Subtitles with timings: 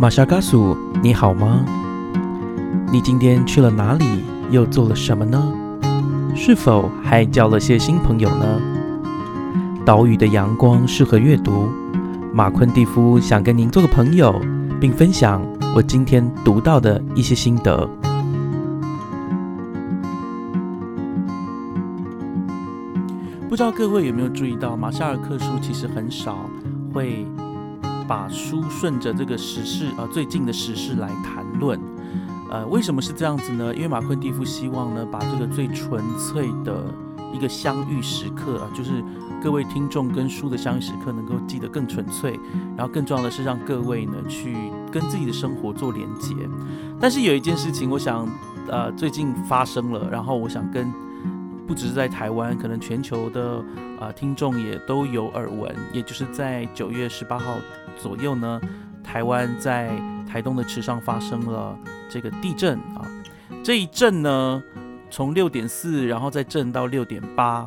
[0.00, 1.62] 马夏嘎苏，你好吗？
[2.90, 4.24] 你今天去了哪里？
[4.50, 5.52] 又做了什么呢？
[6.34, 8.62] 是否还交了些新朋友呢？
[9.84, 11.68] 岛屿的阳光适合阅读。
[12.32, 14.40] 马昆蒂夫想跟您做个朋友，
[14.80, 15.42] 并分享
[15.76, 17.86] 我今天读到的一些心得。
[23.50, 26.38] 不知道各位有没有注意到，马夏尔克书其实很少
[26.90, 27.26] 会
[28.10, 31.78] 把书顺着这个时事呃最近的时事来谈论。
[32.50, 33.72] 呃，为什么是这样子呢？
[33.72, 36.92] 因为马昆蒂夫希望呢，把这个最纯粹的
[37.32, 39.00] 一个相遇时刻啊，就是
[39.40, 42.36] 各位听众跟书的相遇时刻，能够记得更纯粹。
[42.76, 44.56] 然后更重要的是，让各位呢去
[44.90, 46.34] 跟自己的生活做连接。
[46.98, 48.28] 但是有一件事情，我想
[48.68, 50.92] 呃最近发生了，然后我想跟。
[51.70, 53.64] 不只是在台湾，可能全球的
[54.00, 57.54] 啊听众也都有耳闻，也就是在九月十八号
[57.96, 58.60] 左右呢，
[59.04, 59.88] 台湾在
[60.28, 63.06] 台东的池上发生了这个地震啊，
[63.62, 64.60] 这一震呢
[65.10, 67.64] 从六点四，然后再震到六点八，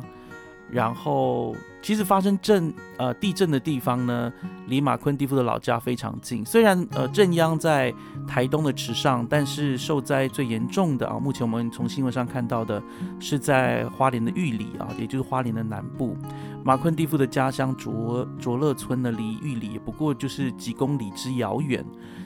[0.70, 1.56] 然后。
[1.84, 4.32] 其实发生震呃地震的地方呢，
[4.68, 6.42] 离马昆蒂夫的老家非常近。
[6.42, 7.94] 虽然呃震央在
[8.26, 12.82] 台东的池上，但是受灾最严重的啊，目前我们从新闻上看到的
[13.20, 16.16] 是在花莲的玉里啊，也就是花莲的南部。
[16.64, 21.84] 马昆蒂夫的家乡卓卓乐村呢，离玉里也不过就是几公里之遥远，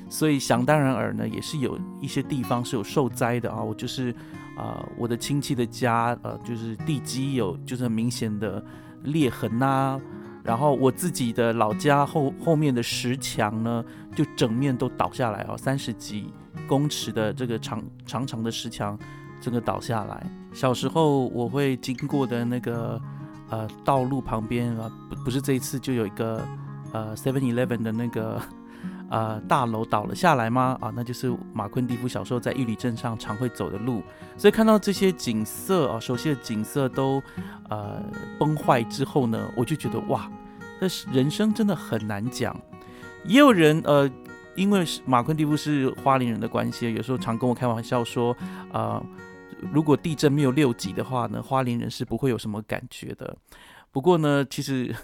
[0.09, 3.61] 所以想当然尔呢，也是有一些地方是有受灾的啊。
[3.61, 4.15] 我就是
[4.57, 8.65] 啊我的亲戚的家呃，就是地基有就是很明显的。
[9.05, 10.01] 裂痕呐，
[10.43, 16.33] 然后我自己的老家后后面的石墙呢，就整面都倒下来哦，三十几
[16.67, 18.99] 公尺的这个长长长的石墙，
[19.41, 20.27] 整个倒下来。
[20.53, 23.01] 小时候我会经过的那个
[23.51, 26.43] 呃道路旁边啊，不不是这一次就有一个
[26.93, 28.41] 呃 Seven Eleven 的那个。
[29.11, 30.77] 呃，大楼倒了下来吗？
[30.81, 34.03] 啊，那就是马昆蒂夫小时候在玉里镇上常会走的路。
[34.37, 37.23] 所以看到这些景色啊，熟悉的景色都
[37.71, 38.03] 呃
[38.39, 40.31] 崩坏之后呢，我就觉得哇，
[40.79, 42.55] 这人生真的很难讲。
[43.25, 44.11] 也有人呃，
[44.55, 48.37] 因为马昆蒂夫是花莲人的关系，有时候常跟我开玩笑说，
[48.73, 49.03] 呃，
[49.73, 53.37] 如果地震没有六级的话呢，花莲人是不会有什么感觉的。
[53.91, 54.95] 不过呢，其实。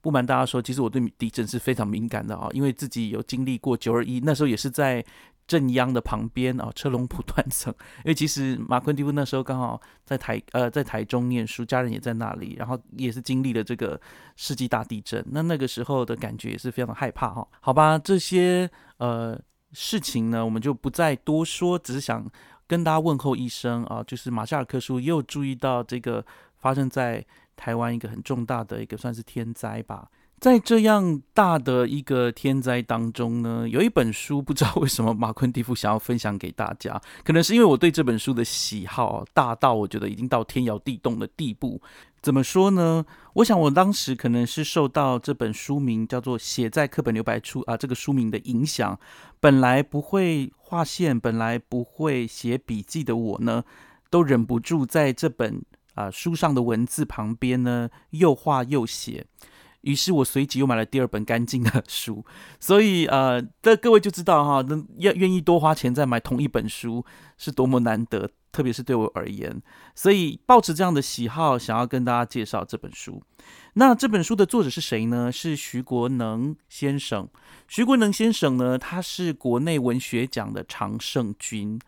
[0.00, 5.04] 不瞒大家说，其实我对地震是非常敏感的啊，因为自己有经历过九二一，那时候也是在
[5.46, 7.74] 镇央的旁边啊，车龙不断层。
[8.04, 14.00] 因为其实马昆蒂夫那时候刚好在台呃在台中念书，家人也在那里，然后也是经历了这个
[14.36, 15.24] 世纪大地震。
[15.30, 17.46] 那那个时候的感觉也是非常的害怕哈。
[17.60, 19.38] 好吧，这些呃
[19.72, 22.24] 事情呢，我们就不再多说，只是想
[22.66, 26.24] 跟大家问候一声啊，就是马夏尔克书也有注意到这个
[26.56, 27.26] 发生在。
[27.60, 30.08] 台湾一个很重大的一个算是天灾吧，
[30.40, 41.82] 在这样大的一个天灾当中呢，有一本书，不知道为什么马昆蒂夫想要分享给大家，可能是因为我对这本书的喜好大到我觉得已经到天摇地动的地步。
[42.22, 43.04] 怎么说呢？
[43.34, 48.98] 我想我当时可能是受到这本书名叫做《写在课本留白处》啊这个书名的影响，
[49.38, 53.64] 本来不会画线，本来不会写笔记的我呢，
[54.08, 55.62] 都忍不住在这本。
[56.00, 59.26] 啊，书上的文字旁边呢，又画又写，
[59.82, 62.24] 于是我随即又买了第二本干净的 书，
[62.58, 67.04] 所以呃，这各位就知道哈，那要愿意多花钱再买同一本书
[67.36, 69.60] 是多么难得，特别是对我而言，
[69.94, 73.22] 所以抱持这样的喜好，想要跟大家介绍这本书。
[73.74, 75.30] 那这本书的作者是谁呢？
[75.30, 77.28] 是徐国能先生。
[77.68, 81.78] 徐国能先生呢，他是国内文学奖的常胜军。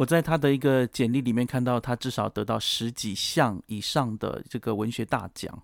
[0.00, 5.62] 我在他的一个简历里面看到，他至少得到十几项以上的这个文学大奖。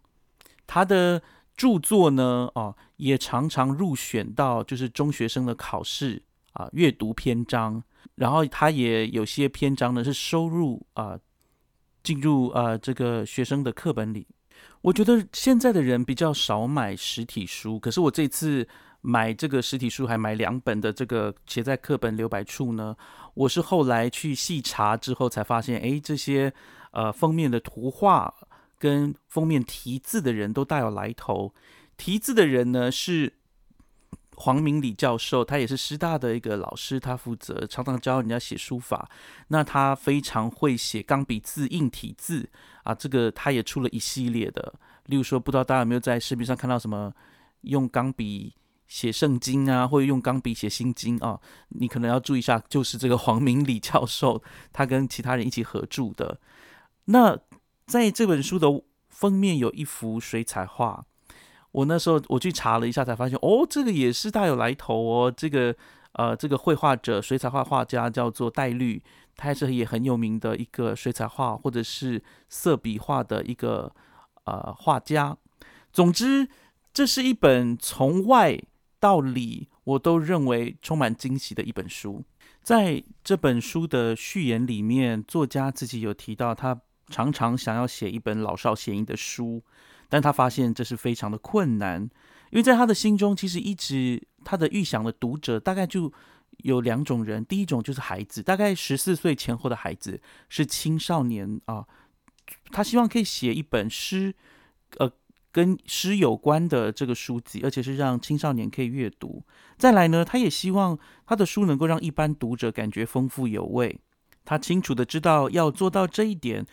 [0.67, 1.23] 他的
[1.57, 7.83] 著作呢，哦，也常常入选到就是中学生的考试啊阅读篇章。
[8.17, 11.19] 然后他也有些篇章呢是收入啊
[12.03, 14.27] 进入啊这个学生的课本里。
[14.83, 18.69] 我觉得现在的人比较少买实体书，可是我这次。
[19.09, 22.97] 买这个实体书还买两本的这个写在课本留白处呢，
[23.35, 26.53] 我是后来去细查之后才发现，哎，这些
[26.91, 28.35] 呃封面的图画
[28.81, 31.55] 跟封面题字的人都大有来头。
[31.97, 33.33] 题字的人呢是
[34.35, 39.09] 黄明礼教授，他也是师大的一个老师，他负责常常教人家写书法。
[39.47, 42.51] 那他非常会写钢笔字、硬体字
[42.83, 44.75] 啊，这个他也出了一系列的。
[45.05, 47.13] 例如说，不知道大家有没有在视频上看到什么
[47.61, 48.53] 用钢笔。
[48.89, 51.41] 写圣经啊，或者用钢笔写心经啊，
[51.71, 54.43] 你可能要注意一下，就是这个黄明礼教授，
[54.73, 56.41] 他跟其他人一起合著的。
[57.07, 57.39] 那
[57.87, 58.69] 在这本书的
[59.09, 61.05] 封面有一幅水彩画，
[61.73, 65.33] 我那时候我去查了一下，才发现哦，这个也是大有来头哦。
[65.35, 65.75] 这个
[66.13, 69.03] 呃，这个绘画者、水彩画画家叫做戴绿，
[69.37, 73.93] 他是也很有名的一个水彩画或者是色笔画的一个
[74.45, 75.37] 呃画家。
[75.93, 76.49] 总之，
[76.93, 78.59] 这是一本从外
[78.99, 82.25] 道理我都认为充满惊喜的一本书。
[82.63, 89.63] 在这本书的序言里面，作家自己有提到，他常常想要写一本老少咸宜的书，
[90.09, 92.03] 但他发现这是非常的困难，
[92.51, 96.13] 因为在他的心中，其实一直他的预想的读者大概就
[96.59, 101.87] 有两种人，第一种就是孩子，大概十四岁前后的孩子是青少年啊，
[102.73, 104.35] 他希望可以写一本诗，
[104.99, 105.13] 呃。
[105.57, 109.43] 跟诗有关的这个书籍，而且是让青少年可以阅读。
[109.79, 113.99] 再来呢，他也希望他的书能够让一般读者感觉丰富有味。
[114.45, 116.67] 他清楚的知道，要做到这一点，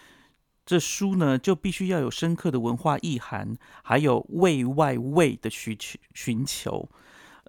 [0.66, 6.90] 这书呢就必须要有深刻的文化意涵，还有味外味的需求寻求。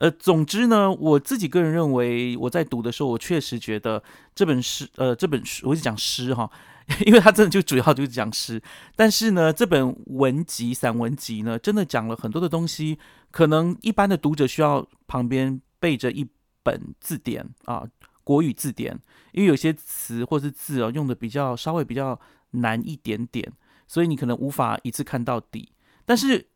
[0.04, 4.02] 呃，总之呢，我自己个人认为，我在读的时候，我确实觉得
[4.34, 6.50] 这本诗，呃，这本书，我是讲诗哈。
[7.06, 8.60] 因为他真的就主要就是讲诗，
[8.94, 12.98] 但是呢，这本文集、散文集呢，真的讲了很多的东西，
[13.30, 16.28] 可能一般的读者需要旁边背着一
[16.62, 17.88] 本字典啊，
[18.22, 19.00] 国语字典，
[19.32, 22.20] 因为有些词或是字啊，用的比较稍微比较
[22.50, 23.50] 难一点点，
[23.88, 25.72] 所以你可能无法一次看到底，
[26.04, 26.48] 但是。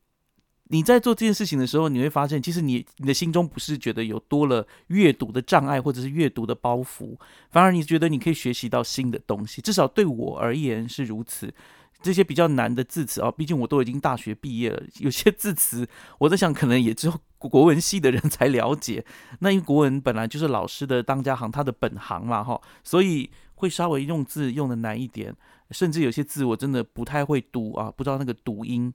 [0.69, 7.17] 你在做这件事情的时候，你会发现，其实你你的心中不是觉得有多了阅读的障碍或者是阅读的包袱，
[7.51, 9.61] 反而你觉得你可以学习到新的东西。
[9.61, 11.53] 至少对我而言是如此。
[12.01, 15.85] 这些比较难的字词啊，毕竟我都已经大学毕业了，有些字词
[16.19, 19.05] 我在想，可能也只有国文系的人才了解。
[19.41, 25.35] 那因为国文本来就是老师的当家行，他的本行嘛，哈，所以会稍微用字用的难一点，
[25.73, 28.95] 甚至有些字我真的不太会读啊，不知道那个读音。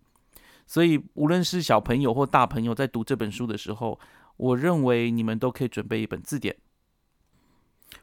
[0.65, 3.99] 所以，无论是小朋友或大朋友在读这本书的时候，
[4.37, 6.55] 我认为你们都可以准备一本字典。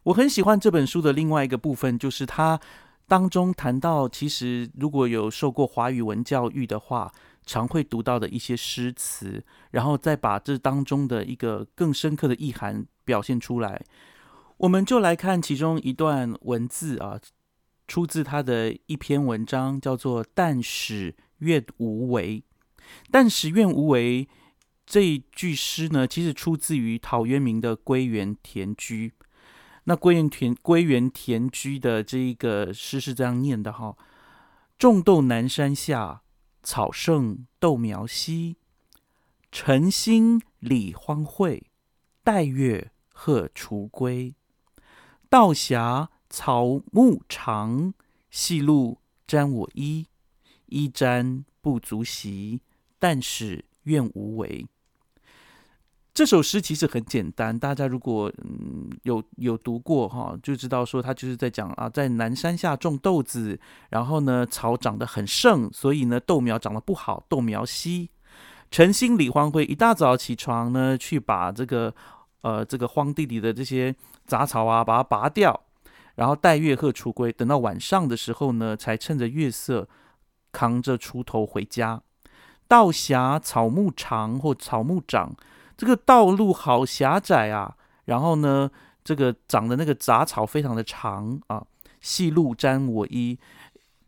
[0.05, 2.61] 我很喜欢这本书的另外一个部分，就是它
[3.09, 7.12] 当中谈到，其实如果有受过华语文教育的话，
[7.45, 9.43] 常会读到的一些诗词，
[9.73, 13.83] 然后再把这当中的一个更深刻的意涵表现出来。
[14.59, 17.19] 我们就来看其中一段文字啊，
[17.89, 22.45] 出自他的一篇文章，叫做《但使愿无为》。
[23.11, 24.29] 但使愿无为
[24.87, 29.09] 这一句诗呢，其实出自于陶渊明的《归园田居》。
[29.85, 33.97] 那《归园田归园田居》的这一个诗是这样念的哈
[34.79, 36.23] ：“种豆南山下，
[36.62, 38.56] 草盛豆苗稀。
[39.50, 41.62] 晨兴理荒秽，
[42.23, 44.35] 带月荷锄归。
[45.29, 47.94] 道狭草木长，
[48.31, 50.06] 细露沾我衣。
[50.67, 52.61] 衣沾不足惜。”
[53.00, 54.64] 但是愿无为。
[56.12, 63.58] 这首诗其实很简单，大家如果嗯有有读过哈，就知道说他就是在讲啊，在南山下种豆子，
[63.91, 68.11] 然后呢草长得很盛，所以呢豆苗长得不好，豆苗稀。
[68.73, 71.94] 晨兴理荒秽，一大早起床呢，去把这个
[72.43, 73.94] 呃这个荒地里的这些
[74.26, 75.58] 杂草啊，把它拔掉，
[76.17, 79.88] 然后待月荷锄归，等到晚上的时候呢，才趁着月色
[80.52, 82.02] 扛着锄头回家。
[82.71, 85.35] 道狭草木长，或草木长，
[85.77, 87.77] 这个道路好狭窄啊。
[88.05, 88.71] 然后呢，
[89.03, 91.67] 这个长的那个杂草非常的长啊。
[92.00, 93.37] 细露沾我衣，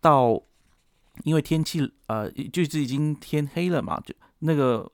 [0.00, 0.40] 到
[1.24, 4.90] 因为天气呃，就是已经天黑了嘛，就那个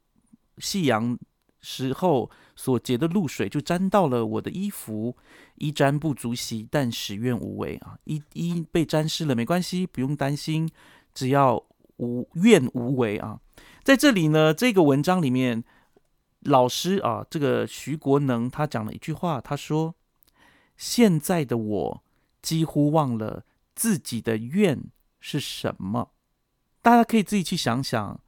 [0.56, 1.16] 夕阳
[1.60, 5.14] 时候所结的露水就沾到了我的衣服。
[5.56, 7.98] 衣沾不足惜，但使愿无为啊。
[8.04, 10.70] 衣衣被沾湿了没关系，不用担心，
[11.12, 11.62] 只要
[11.98, 13.38] 无怨无为啊。
[13.84, 15.62] 在这里呢，这个文章里面，
[16.40, 19.94] 老师啊，这个徐国能他讲了一句话，他说
[20.76, 22.04] ：“现在的我
[22.42, 24.84] 几乎忘了自己的愿
[25.20, 26.10] 是什么。”
[26.82, 28.20] 大家可以自己去想想，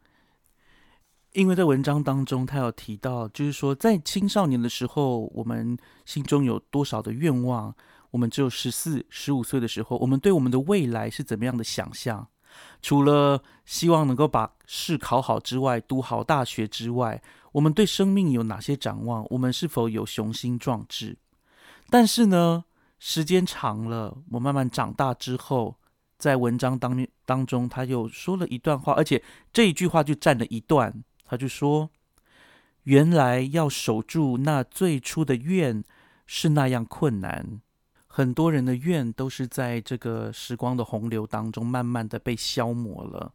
[1.33, 7.75] 因为在文章当中，他有提到，就是说，在青少年的时候，我们心中有多少的愿望？
[8.11, 12.29] 我们只有十四、十五岁的时候，我们对我们的未来是怎么样的想象？
[12.83, 19.27] 除了希望能够把试考好之外，读好大学之外，我们对生命有哪些展望？
[19.31, 21.19] 我们是否有雄心壮志？
[21.89, 22.65] 但是呢，
[22.99, 25.77] 时间长了，我慢慢长大之后，
[26.17, 31.03] 在文章当面当中，他又说了一段话，而且这一句话就占了一段。
[31.25, 31.91] 他就说
[32.85, 35.85] ：“原来要守住那最初的愿，
[36.27, 37.61] 是那样困难。”
[38.13, 43.33] 很多人的愿都是在这个时光的洪流当中，慢慢的被消磨了。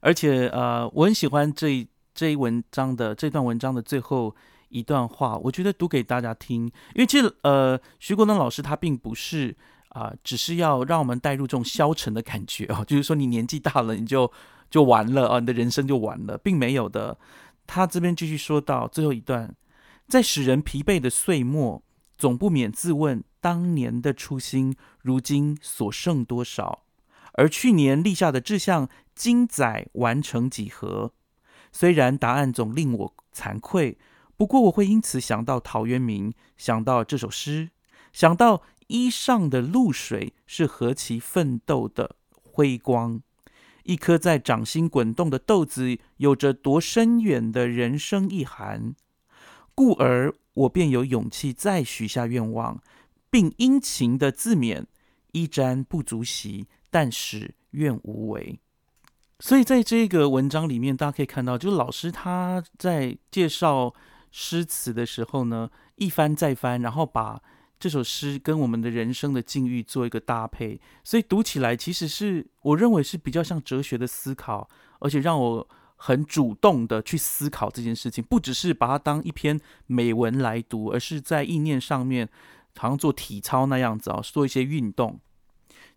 [0.00, 4.34] 而且，呃，我很喜欢这这一文章的这段文章的最后
[4.68, 6.64] 一段话，我觉得读给大家听，
[6.94, 9.56] 因为其实呃，徐国能老师他并不是
[9.90, 14.30] 啊，只是要让我们带入这种消沉的感觉哦， 就是说你年纪大了你就
[14.68, 17.16] 就完了啊，你的人生就完了，并没有的。
[17.64, 19.54] 他这边继续说到最后一段，
[20.08, 21.80] 在使人疲惫的岁末，
[22.18, 26.84] 总不免自问当年的初心，如今所剩多少？
[27.32, 31.12] 而去年立下的志向，今载完成几何？
[31.72, 33.96] 虽然答案总令我惭愧，
[34.36, 37.70] 不过我会因此想到陶渊明，想到这首诗，
[38.12, 43.20] 想到衣上的露水是何其奋斗的辉光，
[43.84, 48.94] 一颗在掌心滚动的豆子，有着多深远的人生意涵。
[49.74, 52.82] 故而我便有勇气再许下愿望，
[53.30, 54.84] 并殷勤的自勉：
[55.32, 58.58] 一沾不足惜，但使愿无违。
[59.38, 63.94] 所以在这个文章里面，大家可以看到，就是老师他在介绍
[64.30, 67.40] 诗词的时候呢，一翻再翻，然后把
[67.78, 74.68] 这首诗跟我们的人生的境遇做一个搭配，所以读起来其实是我认为是比较像哲学的思考，
[74.98, 82.28] 而且让我很主动的去思考这件事情，不只是把它当一篇美文来读，而是在意念上面
[82.80, 85.20] 好像做体操那样子啊，做一些运动。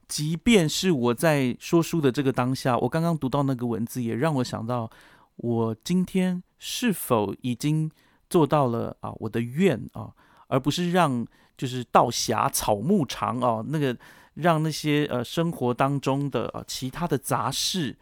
[0.06, 4.92] 即便是我在说书的这个当下，我刚刚读到那个文字，也让我想到，
[5.38, 7.90] 我今天是否已经
[8.30, 10.12] 做到了啊我的愿啊，
[10.48, 11.26] 而不是让
[11.56, 13.98] 就是道狭草木长哦，那个
[14.34, 17.98] 让那些呃生活当中的啊其他的杂事，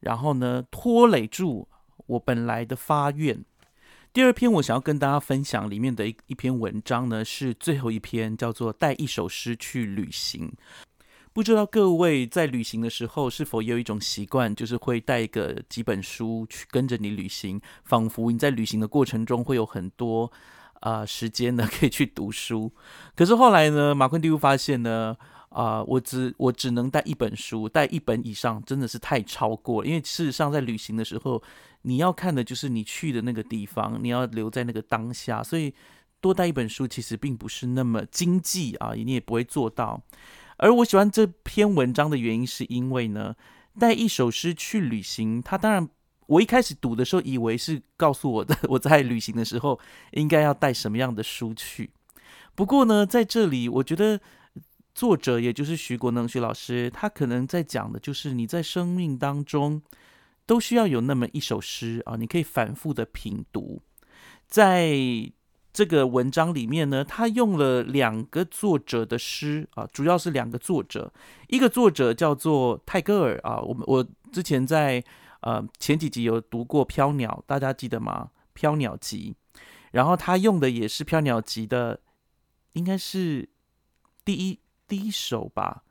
[0.00, 1.66] 然后呢拖累住
[2.04, 3.42] 我本来的发愿。
[4.12, 10.52] 第二篇我想要跟大家分享里面的一一篇文章呢，是最后一篇，叫做带一首诗去旅行。
[11.32, 20.32] 不知道各位在旅行的时候是否也有一种习惯，就是会带一个几本书去跟着你旅行，仿佛你在旅行的过程中会有很多
[20.80, 22.72] 啊时间呢 可以去读书。
[23.14, 25.16] 可是后来呢，马昆蒂夫发现呢，
[25.50, 31.42] 啊，我只我只能带一本书，带一本以上真的是太超过了，因为事实上在旅行的时候，
[31.82, 35.74] 你要看的就是你去的那个地方，你要留在那个当下，所以
[36.20, 40.00] 多带一本书其实并不是那么经济啊，你也不会做到。
[40.56, 43.34] 而我喜欢这篇文章的原因，是因为呢，
[43.78, 45.42] 带一首诗去旅行。
[45.42, 45.88] 他当然，
[46.26, 49.80] 我一开始读的时候，以为是告诉我的， 我在旅行的时候
[50.12, 51.90] 应该要带什么样的书去。
[52.54, 54.20] 不过呢，在这里，我觉得
[54.94, 59.82] 作者也就是徐国能徐老师，他可能在讲的就是你在生命当中
[60.46, 63.82] 都需要有那么一首诗啊，你可以反复的品读，
[64.46, 65.32] 在。
[65.72, 71.12] 这个文章里面呢，他用了两个作者的诗啊，主要是两个作者，
[71.46, 75.02] 一个作者叫做泰戈尔啊，我们我之前在
[75.42, 78.30] 呃前几集有读过《飘鸟》，大家记得吗？
[78.52, 79.36] 《飘鸟集》，
[79.92, 82.00] 然后他用的也是《飘鸟集》的，
[82.72, 83.48] 应该是
[84.24, 84.58] 第一
[84.90, 85.84] 第一首吧。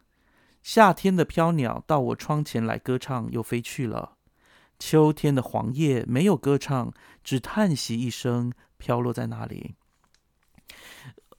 [0.62, 4.18] 夏天的飘鸟到我窗前来歌唱，又飞去了。
[4.78, 8.52] 秋天的黄叶没有歌唱，只叹息一声。
[8.78, 9.76] 飘落在哪里？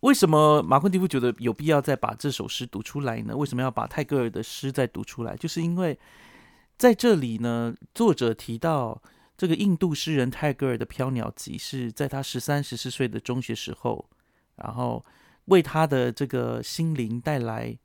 [0.00, 3.34] 为什么马昆蒂夫觉得有必要再把这首诗读出来呢？
[3.34, 5.34] 为什么要把泰戈尔的诗再读出来？
[5.36, 5.98] 就是因为
[6.76, 9.02] 在这里呢，作者提到
[9.38, 14.10] 这个印度诗人泰戈尔的《飘鸟集》是在他十三、十四岁的中学时候，
[14.56, 15.02] 然后
[15.50, 17.78] 为他的这个心灵带来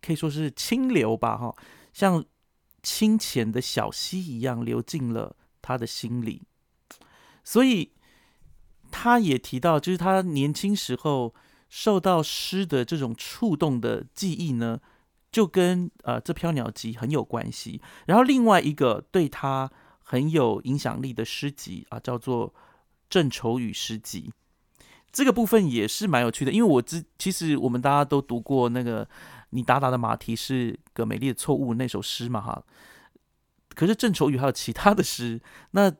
[0.00, 1.54] 可以说是清流吧，哈，
[1.92, 2.24] 像
[2.82, 6.44] 清浅的小溪一样流进了他的心里，
[7.44, 7.92] 所以。
[8.88, 11.34] 他也提到，就是他年轻时候
[11.68, 14.80] 受到诗的这种触动的记忆呢，
[15.32, 17.82] 就跟呃这《飘鸟集》很有关系。
[18.06, 22.50] 然后另外一个对他很有影响力的诗集啊，叫做
[23.10, 24.30] 《郑愁予诗集》。
[25.12, 29.08] 这个部分也是蛮有趣的，因为我之其实我们大家都读过那个
[29.50, 32.62] “你达达的马蹄是个美丽的错误”那首诗嘛，哈。
[33.74, 35.40] 可是郑愁予还有其他的诗，
[35.72, 35.92] 那。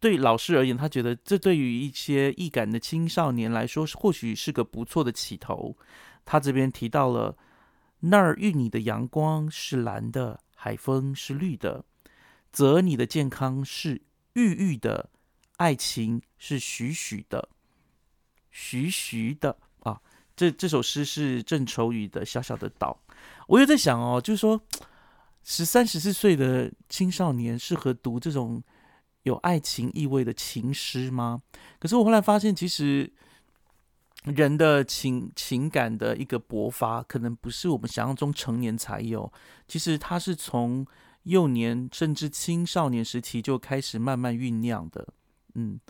[0.00, 5.78] 对老师而言，他觉得这对于一些易感的青少年来说，或许是个不错的起头。
[6.26, 7.38] 他这边提到了
[8.00, 11.86] 那儿遇你的阳光是蓝的，海风是绿的，
[12.52, 14.02] 则你的健康是
[14.34, 15.08] 郁郁的，
[15.56, 17.48] 爱情是徐徐的，
[18.54, 20.00] 徐徐的啊。
[20.34, 22.98] 这这首诗是郑愁予的《小小的岛》。
[23.48, 24.58] 我又在想哦，就是说
[25.42, 28.62] 十三十四岁的青少年适合读这种。
[29.24, 31.40] 有爱情意味的情诗吗？
[31.78, 33.10] 可是我后来发现，其实
[34.24, 39.32] 人的情情感的一个勃发，可能不是我们想象中成年才有。
[39.66, 40.86] 其实它是从
[41.22, 45.08] 幼年甚至青少年时期就开始慢慢酝酿的。
[45.54, 45.80] 嗯，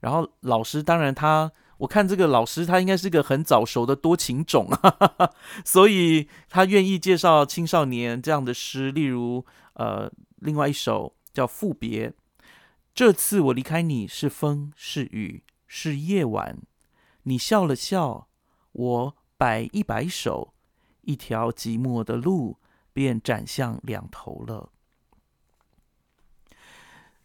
[0.00, 1.50] 然后老师当然他，
[1.84, 5.32] 我看这个老师他应该是个很早熟的多情种啊，
[5.64, 12.08] 所以他愿意介绍青少年这样的诗，例如呃，另外一首叫《赋别》。
[12.94, 16.58] 这次我离开你是风是雨是夜晚，
[17.24, 18.28] 你笑了笑，
[18.72, 20.54] 我摆一摆手，
[21.02, 22.56] 一条寂寞的路
[22.94, 24.70] 便展向两头了。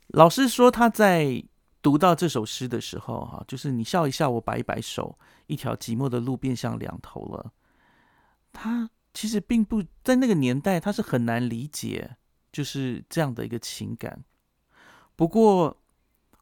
[0.07, 1.43] 老师说他在
[1.81, 5.17] 读到这首诗的时候，哈，就是你笑一笑，我摆一摆手，
[5.47, 7.53] 一条寂寞的路变向两头了。
[8.51, 12.17] 他其实并不在那个年代，他是很难理解
[12.51, 14.23] 就是这样的一个情感。
[15.15, 15.81] 不过，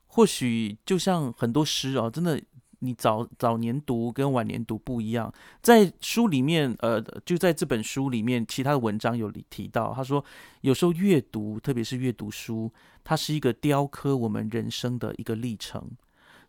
[0.06, 2.41] 或许就像很多诗哦，真的，
[2.79, 5.34] 你早早年读跟晚年读不一样。
[5.62, 10.24] 在书里面，呃，就在这本书里面，其他的文章有提到，他说，
[10.62, 12.72] 有时候阅读，特别是阅读书，
[13.03, 15.89] 它是一个雕刻我们人生的一个历程。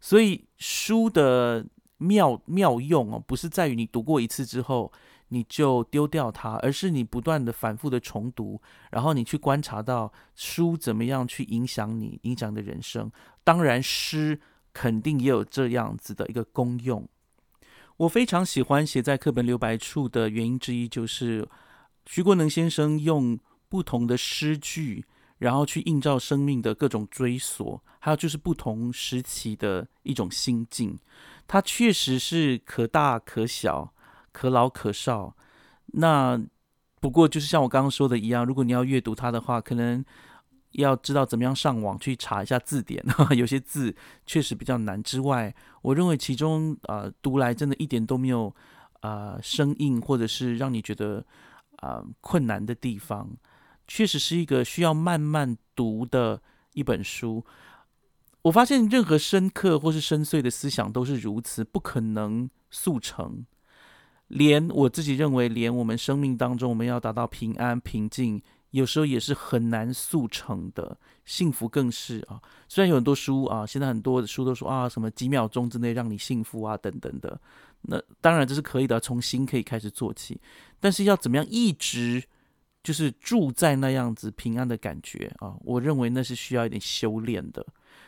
[0.00, 1.66] 所以，书的
[1.98, 4.92] 妙妙用哦，不是在于你读过一次之后。
[5.30, 8.58] 你就丢掉它，而是你不断的反复的重读，
[8.90, 13.12] 然后你去观察到书怎么样去影响你，影响的人生。
[13.44, 14.40] 当然，诗
[14.72, 17.08] 肯定也有这样子的一个功用。
[17.96, 21.48] 我非常喜欢写在课本留白处的原因之一，就是
[22.06, 25.04] 徐国能先生用不同的诗句，
[25.38, 30.98] 然后去映照生命的各种追索，还有就是不同时期的一种心境。
[31.46, 33.92] 它确实是可大可小。
[34.30, 35.34] 可老可少，
[35.86, 36.40] 那
[37.00, 40.04] 不过就是像我刚刚说的一样，如果你要阅读它的话，可能
[40.72, 43.04] 要知道怎么样上网去查一下字典，
[43.36, 43.94] 有些字
[44.26, 45.02] 确实比较难。
[45.02, 48.54] 之外，我认为其中啊读来真的一点都没有
[49.00, 51.24] 啊生硬，或者是让你觉得
[51.76, 53.30] 啊困难的地方，
[53.86, 56.42] 确实是一个需要慢慢读的
[56.74, 57.44] 一本书。
[58.42, 63.44] 我发现任何深刻或是深邃的思想都是如此，不可能速成。
[64.28, 70.98] 连我自己认为，连我们生命当中，我们要达到平安平静，有时候也是很难速成的。
[71.24, 77.38] 幸福更是啊，虽然有很多书啊，现在很多的书都说啊，什么几秒钟之内让你幸福啊，等等的。
[77.82, 80.40] 那当然这是可以的，从心可以开始做起。
[80.80, 82.22] 但是要怎么样一直
[82.82, 85.54] 就是住在那样子平安的感觉啊？
[85.60, 87.66] 我认为那是需要一点修炼的。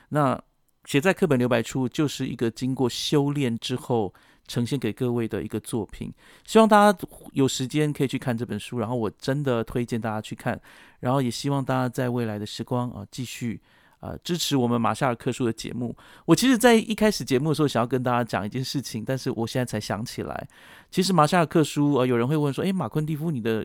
[0.09, 0.43] 那
[0.85, 4.15] 写在课本留白处，就是一个经过修炼之后。
[4.51, 6.13] 呈现给各位的一个作品，
[6.45, 6.99] 希望大家
[7.35, 10.61] 有时间可以去看这本书，然后我真的推荐大家去看，
[10.99, 13.61] 然后也希望大家在未来的时光啊，继续
[14.01, 15.95] 啊支持我们马夏尔克书的节目。
[16.25, 20.49] 我其实，在一开始节目的时候，想要跟大家讲一件事情，但是我现在才想起来，
[20.91, 23.65] 其实马夏尔克书啊，有人会问说，诶，马昆蒂夫，你的。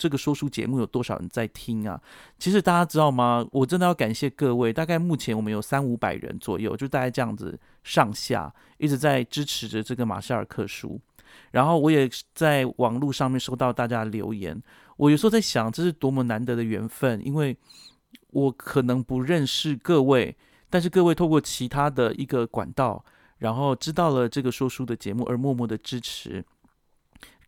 [0.00, 2.00] 这个说书节目有多少人在听啊？
[2.38, 3.46] 其实大家知道吗？
[3.52, 4.72] 我真的要感谢各位。
[4.72, 10.98] 大概目前我们有三五百人左右，就大概这样子上下一直在支持着这个马歇尔克书。
[11.50, 14.58] 然后我也在网络上面收到大家的留言。
[14.96, 17.54] 我有时候在想，这是多么难得的缘分，因为
[18.30, 20.34] 我可能不认识各位，
[20.70, 23.04] 但是各位透过其他的一个管道，
[23.36, 26.42] 然后知道了这个说书的节目，而默默的支持。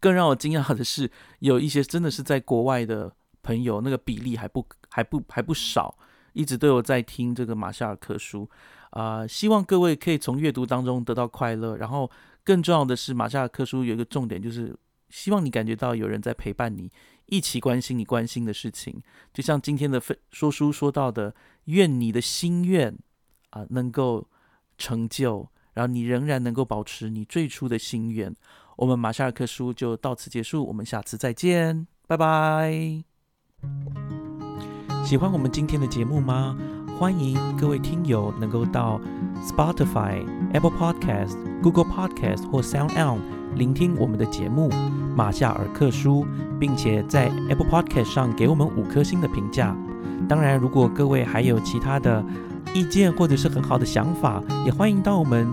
[0.02, 5.96] 更让我惊讶的是，有一些真的是在国外的朋友，那个比例还不还不还不少，
[6.32, 8.50] 一直都有在听这个马夏尔克书
[8.90, 9.24] 啊。
[9.24, 11.76] 希望各位可以从阅读当中得到快乐。
[11.76, 12.10] 然后
[12.42, 14.76] 更重要的是，马夏尔克书有一个重点，就是
[15.08, 16.90] 希望你感觉到有人在陪伴你，
[17.26, 19.00] 一起关心你关心的事情。
[19.32, 21.32] 就像今天的分说书说到的，
[21.66, 22.98] 愿你的心愿
[23.50, 24.28] 啊能够
[24.76, 28.34] 成就，然后你仍然能够保持你最初的心愿。
[28.76, 32.72] 我们马夏尔克书就到此结束，我们下次再见，拜拜。
[35.04, 36.56] 喜欢我们今天的节目吗？
[36.98, 39.00] 欢迎各位听友能够到
[39.44, 43.20] Spotify、Apple Podcast、Google Podcast 或 Sound On
[43.56, 44.70] 聆听我们的节目
[45.14, 46.24] 《马夏尔克书》，
[46.58, 49.76] 并且在 Apple Podcast 上给我们五颗星的评价。
[50.28, 52.24] 当然，如果各位还有其他的
[52.72, 55.52] 意见或者是很好的想法，也欢迎到我们。